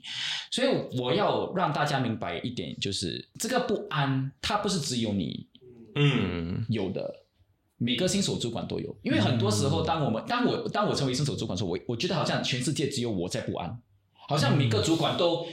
[0.50, 5.46] 所以我要让大家明白一点，就是这个不安，它不是只有你
[5.94, 7.24] 嗯，有的。
[7.81, 13.81] 每个新手主管都有，因为很多时候，当我们当我当我成为新手主管的时候，我我觉得好像全世界只有我在不安，
[14.26, 15.46] 好像每个主管都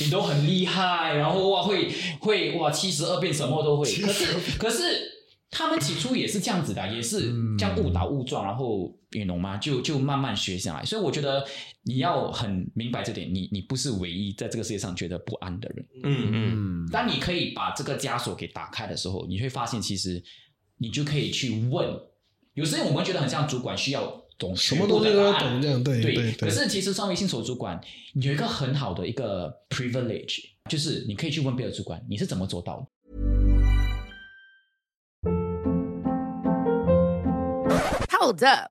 [0.00, 1.90] 你都很厉害，然后哇会
[2.20, 4.82] 会哇七十二变什么都会，可是可是
[5.50, 9.56] 他们起初也是这样子的，也是这样误打误撞，然后你懂吗？
[9.56, 11.44] 就就慢慢学下来，所以我觉得
[11.82, 15.86] 你要很明白这点，你你不是唯一在这个世界上觉得不安的人。
[16.04, 20.22] 嗯嗯，嗯，当你可以把这个枷锁给打开的时候，你会发现，其实
[20.78, 21.88] 你就可以去问。
[22.54, 26.48] 有时候我们觉得很像主管需要懂什么东西都要懂，这样对对对对。
[26.48, 27.80] 可是其实作为新手主管，
[28.14, 32.86] 有一个很好的一个 privilege，就是你可以去问别的主管，你是怎么做到的
[38.10, 38.70] ？Hold up.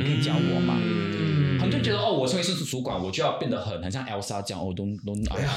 [0.00, 0.78] 你可以教我吗？
[0.82, 1.20] 嗯
[1.60, 5.50] 很多人觉得哦，我成为新手主管，我就要变得很很像 Elsa 这样，哦，don't don't I I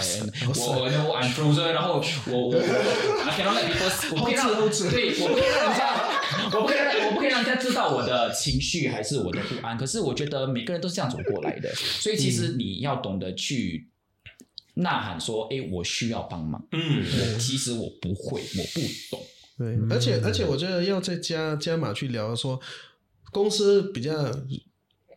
[0.48, 5.96] 我我 I'm frozen，然后我我我 I cannot let people，我不可以让后置后置对，我不可以让人家，
[6.54, 9.78] 我不可以让我不可以让人家知道我的情绪还是我的不安。
[9.78, 13.88] 可是我觉得每个人都是这样走过来的，所以其实你要懂得去
[14.74, 16.62] 呐喊说，哎，我需要帮忙。
[16.74, 19.26] 嗯，我其实我不会，我不懂。
[19.58, 22.60] 对，而且而且我觉得要再加加码去聊说，
[23.34, 24.32] 公司比较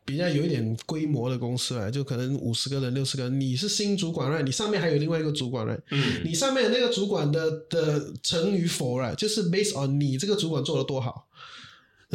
[0.04, 4.42] 比较有一点规模的公司啊，就可能五十个人、六十个人，你是新主管，right？
[4.42, 5.80] 你上面还有另外一个主管，right？
[5.90, 9.14] 嗯你上面的那个主管的的成与否，right？
[9.16, 11.28] 就是 based on 你这个主管做的多好。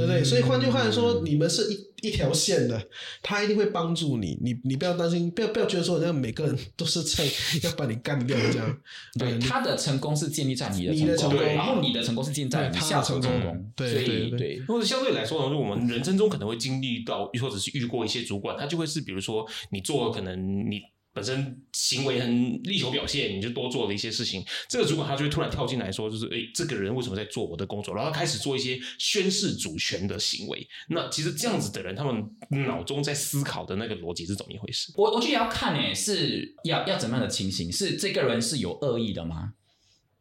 [0.02, 0.24] 对不对？
[0.24, 2.82] 所以换句话来说，你们是一一条线的，
[3.22, 4.38] 他一定会帮助你。
[4.42, 7.24] 你你不要担心，不要不要觉得说，好像每个人都是在
[7.64, 8.78] 要把你干掉这样。
[9.20, 20.82] 对，他的成功是建立在你的你的成功，成功然后你的成功是建立在他的你下属的成功对对对对或者相对来说呢，就我们人生中可能会经历到，或者是遇过一些主管，他就会是比如说你做可能你
[21.14, 27.94] 本身行为很力求表现，你就多做了一些事情，这个主管他就会突然跳进来说，就是诶，这个人为什么在做我的工作？
[27.94, 30.68] 然后他开始做一些宣示主权的行为。
[30.90, 32.24] 那其实这样子的人，他们
[32.66, 34.94] 脑中在思考的那个逻辑是怎么一回事？
[34.96, 37.72] 我我觉得也要看诶，是要要怎么样的情形？
[37.72, 39.54] 是这个人是有恶意的吗？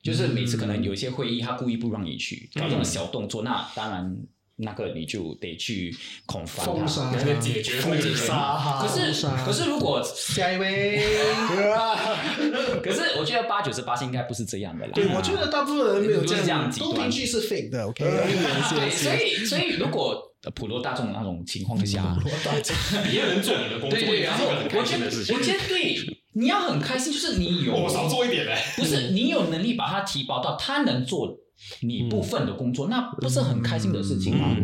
[0.03, 4.17] 就是每次可能有一些会议，他故意不让你去搞这种小动作，那当然
[4.63, 5.95] 那个你就得去
[6.27, 6.73] 恐吓他。
[6.73, 9.13] 封杀那个解决封那个杀，可是
[9.45, 11.01] 可是如果下一位。
[12.83, 14.93] 可是我觉得八九十八应该不是这样的啦。
[14.95, 18.05] 对，我觉得大部分人没有这样样，极端都听去是 fake 的，OK？
[18.05, 22.17] 对， 所以所以如果呃普罗大众那种情况下，
[23.11, 25.41] 别人做你的工作，对对，然后我觉得我。
[25.43, 25.97] 觉得对，
[26.35, 28.57] 你要很开心，就是你有我少做一点嘞。
[28.77, 31.37] 不是你有能力把它提拔到他能做
[31.81, 34.55] 你部分的工作，那不是很开心的事情吗？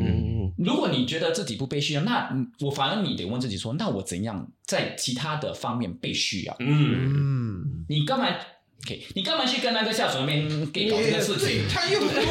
[0.59, 6.57] 如果你觉得自己不被需要，那嗯我反而你得问自己说，那我怎样在其他的方面被需要？
[6.61, 8.27] 嗯，嗯，你干嘛
[8.85, 11.65] ？OK，你干嘛去跟那个下属那边给搞这个事情？
[11.69, 12.25] 他又对，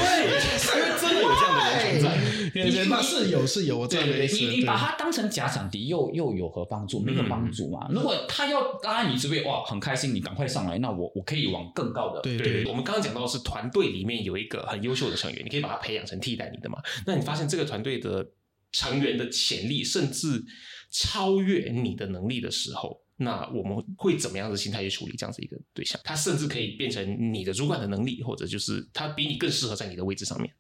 [2.72, 2.84] 在。
[2.84, 4.12] 对，那是有是有，我知道你。
[4.12, 7.00] 你你把对他当成假想敌，又又有何帮助？
[7.00, 7.88] 没有帮助嘛。
[7.90, 12.22] 如果他要拉你这边，哇，很开心，你赶快上来，那我我可以往更高的。
[12.22, 16.82] 对对对，我们刚刚讲到的是团队里面有一个很优秀的成员，你可以把他培养成替代你的嘛。
[17.06, 18.26] 那你发现这个团队的
[18.72, 20.44] 成员的潜力甚至
[20.92, 26.00] 超越你的能力的时候，那我们会怎么样的心态去处理这样子一个对象？
[26.04, 30.52] 他甚至可以变成你的主管的能力，或者就是他比你更适合在你的位置上面。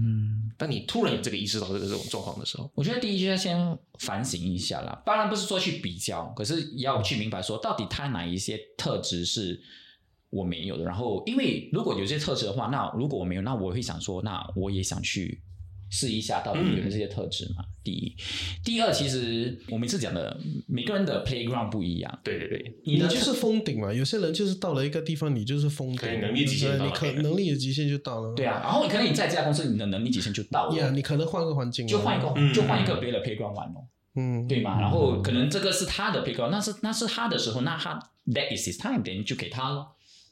[0.00, 5.02] 嗯，当你突然有这个意识到这个这种状况的时候，我觉得第一就要先反省一下啦。
[5.04, 9.60] 当然不是说去比较，可是要去明白说，到底他哪一些特质是
[10.30, 10.84] 我没有的。
[10.84, 15.42] 然后，因为如果有些特质的话，那如果我没有，那我会想说，那我也想去
[15.90, 17.64] 试一下，到底有没有这些特质嘛？
[17.82, 18.14] 第一，
[18.64, 22.18] 第二，其实我每次讲的，每个人的 playground 不一样。
[22.22, 28.34] 对对对，你的就是封顶嘛，有些人就是到了一个地方，你就是封顶，能能力极限你可能力的极限就到了。
[28.34, 33.88] 对啊，然后你可能你在这家公司，你的能力极限就到了呀，你可能换个环境，就换一个，嗯就换一个别的 playground 玩咯。
[34.14, 34.80] 嗯，对嘛？
[34.80, 37.94] 然后可能这个是他的 playground，那是那是他的时候，那他
[38.26, 39.86] that is his time，等于就给他了，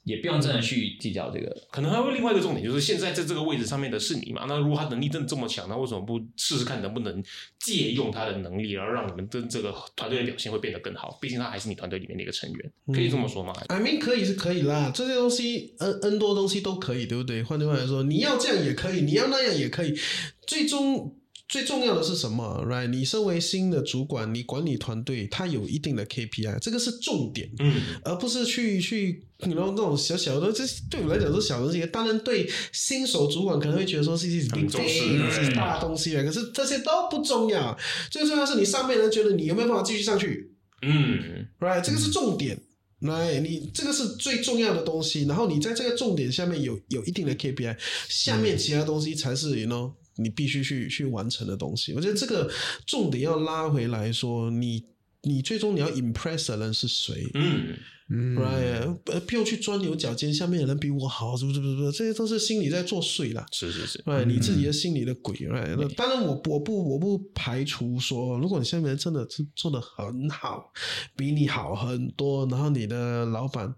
[0.07, 1.55] 也不用真的去计较这个。
[1.73, 4.47] 可能还会另外一个重点，就是现在在这个位置上面的是你嘛？
[4.49, 7.21] 那如果他能力真的这么强，那为什么不试试看能不能
[7.59, 11.19] 借用他的能力，然后让你们跟这个团队的表现会变得更好？
[11.21, 17.43] 毕竟他还是你团队里面的一个成员，可以这么说吗？I mean 可以是可以啦，这些东西 N N 多东西都可以，对不对？
[17.43, 19.99] 换句话来说，你要这样也可以，你要那样也可以，
[20.47, 21.17] 最终。
[21.49, 22.89] 最重要的是什么？Right？
[22.89, 31.87] 你身为新的主管，你管理团队，它有一定的 KPI，这个是重点，嗯，而不是去去，然后那种小小的，这对我来讲是小东西。
[31.87, 36.25] 当然，对新手主管可能会觉得说是一很 big 重视 thing，嗯是大东西啊。
[36.25, 37.79] 可是这些都不重要，
[38.11, 40.53] 最重要是你上面人觉得你有没有办法继续上去。
[40.83, 42.61] 嗯，right，这个是重点。
[43.01, 47.77] 来，你这个是最重要的东西，然后你在这个重点下面有有一定的 KPI，
[48.09, 51.93] 下面其他东西才是 you know 你必须去去完成的东西。
[51.95, 52.51] 我觉得这个
[52.87, 54.85] 重点要拉回来说，你
[55.23, 57.29] 你最终你要 impress 的人是谁？
[57.35, 57.77] 嗯，
[58.09, 61.59] 嗯 right，呃，不要去钻牛角尖，下面的人比我好，是不是？
[61.59, 63.45] 不是，不是，这些都是心里在作祟啦。
[63.51, 65.75] 是是是，right，你自己的心里的鬼，right？
[65.77, 70.73] 那当然我，我不我不排除说，如果你下面人真的是做的很好，
[71.17, 73.75] 比你好很多，然后你的老板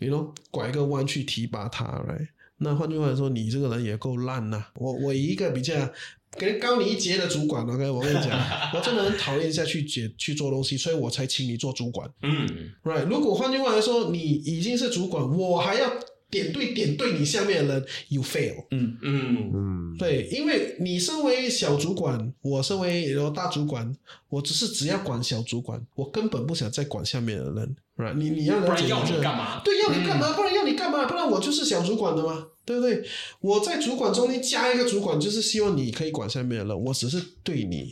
[0.00, 2.28] ，you know，拐个弯去提拔他，right？
[2.62, 5.74] 那换句话说，你这个人也够烂呐、我我一个比较
[6.38, 8.30] 可能高你一截的主管，OK，我跟你讲，
[8.72, 12.08] 我真的很讨厌下去解去做东西，所以我才请你做主管。
[12.22, 12.48] 嗯
[12.82, 15.92] ，Right，如果换句话来说，你已经是主管，我还要
[16.30, 18.64] 点对点对你下面的人，you fail。
[18.70, 23.94] 嗯，嗯嗯对，因为你身为小主管，我身为然后大主管，
[24.30, 27.76] 我只是只要管小主管，我根本不想再管下面的人。
[27.94, 28.66] Right，你你要你
[29.20, 29.60] 干嘛？
[29.62, 30.32] 对，要你干嘛？
[30.32, 31.04] 不然要你干嘛？
[31.04, 33.04] 不然我就是小主管的嘛，对不对？
[33.40, 37.90] 我在主管中间加一个主管，就是希望你可以管下面的人，我只是对你，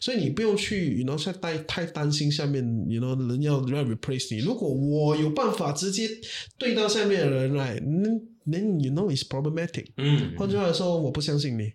[0.00, 4.40] 所以你不用去，然后太太太担心下面，你 know 人要要 replace 你。
[4.40, 6.08] 如果我有办法直接
[6.56, 8.08] 对到下面的人来，那
[8.50, 9.88] then you know it's problematic。
[9.98, 11.70] 嗯，换句话说，我不相信你，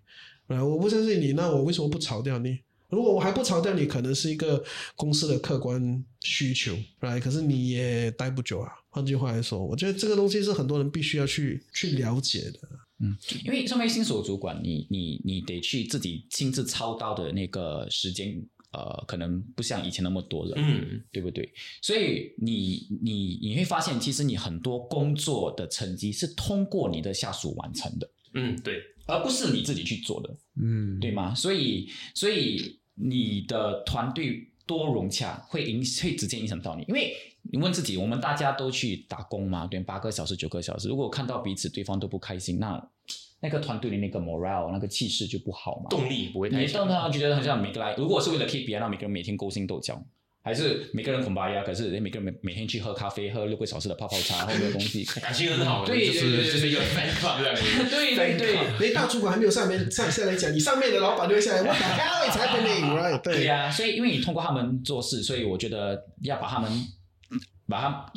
[0.47, 2.57] 来，我不相信你，那我为什么不炒掉你？
[2.90, 4.64] 如果我还不炒掉你，可能是一个
[4.96, 7.20] 公司的客观需求，right？
[7.20, 8.72] 可是你也待不久啊。
[8.90, 12.60] 换句话来说，我觉得这个东西是很多人必须要去去了解的。
[13.00, 13.16] 嗯
[13.46, 21.48] 因为身为新手主管，你你你得去自己亲自操刀的那个时间，呃，可能不像以前那么多了，嗯，对不对？
[21.80, 31.34] 所以你你你会发现，其实你很多工作的成绩是通过你的下属完成的，嗯，对，而不是你自己去做的，嗯，对吗？
[31.34, 42.89] 所以所以你的团队多融洽，会影会直接影响到你，因为你问自己，我们大家都去打工嘛，对，八个小时、九个小时，如果看到彼此对方都不开心，那
[43.39, 45.89] 那个团队的那个 morale 那个气势就不好嘛。
[45.89, 46.97] 动力不会太你强动。
[46.97, 50.03] 他觉得好像每个来，如果是为了 KPI，那每个人每天勾心斗角，
[50.48, 51.62] 还是每个人恐巴呀？
[51.66, 55.04] 可是每个人每每天去喝咖啡，喝六个小时的泡泡茶，或者东西。
[55.20, 57.64] 感情很好，对就是对对对就是一个 fan club 这样子。
[57.89, 58.80] 对对对。
[58.80, 63.22] 连大主管还没有上面上下来讲，你上面的老板就会下来，What the hell is happening？Right？
[63.22, 66.72] 对对呀、所以因为你通过他们做事，所以我觉得要把他们
[67.68, 68.14] 把他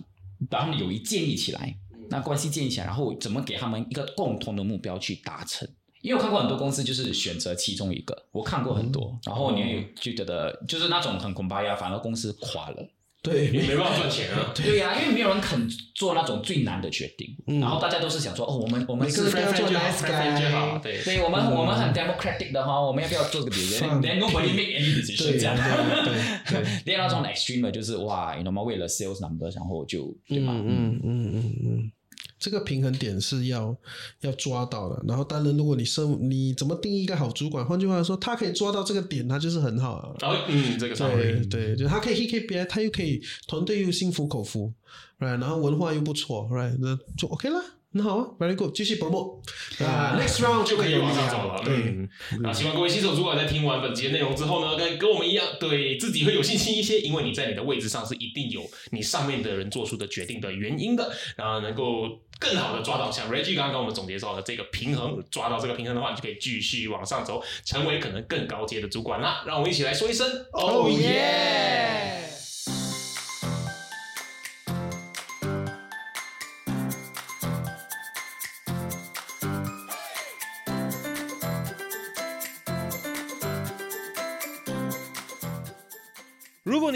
[0.48, 1.74] 把他们友谊建立起来，
[2.10, 5.68] 那关系建立起来，然后怎么给他们一个共同的目标去达成。
[6.02, 12.88] 因为我看过很多公司，就是选择其中一个，我看过很多，然后你也就觉得就是那种很恐怕呀，反而公司垮了。
[13.22, 14.50] 对，你没办法赚钱啊。
[14.54, 20.80] 对呀、因为没有人肯做那种最难的决定，然后大家都是想说，哦，我们我们是做就好 nice friend 就好 guy。
[20.80, 25.54] 对，对我们、我们很 democratic 的哈，我们要不要做个 decision？Then nobody make any decision 对这样。
[25.54, 26.14] 对
[26.54, 28.62] 对对另外那种 extreme 就是哇，你知道吗？
[28.62, 30.54] 为了 sales number，然后就对吧？
[30.54, 31.92] 嗯嗯嗯嗯嗯，
[32.40, 33.76] 这个平衡点是要
[34.22, 35.00] 要抓到的。
[35.06, 37.64] 然后，当然，如果你生你怎么定义一个好主管？
[37.64, 40.16] 换句话说，他可以抓到这个点，他就是很好啊。
[40.48, 44.72] 嗯，这个对对，就他可以 hit KPI，他又可以团队又心服口服
[45.18, 45.38] ，right？
[45.38, 46.76] 然后文化又不错，right？
[46.80, 47.62] 那就 OK 了，
[47.92, 49.40] 那好啊，very good，继续 promote
[49.84, 51.60] 啊，next round 就可以往上走了。
[51.64, 52.08] 对，嗯，
[52.40, 58.62] 那希望各位新手主管在听完本集的内容之后呢，跟跟我们一样，对自己会有信心一些，因为你在你的位置上是一定有
[58.92, 69.44] 你上面的人做出的决定的原因的，然后能够更好的抓到像 Reggie 刚刚跟我们总结到的这个平衡，抓到这个平衡的话，你就可以继续往上走，成为可能更高阶的主管啦。
[69.46, 72.19] 让我们一起来说一声哦耶！